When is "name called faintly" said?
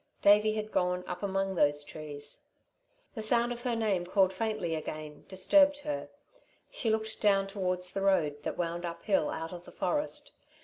3.75-4.73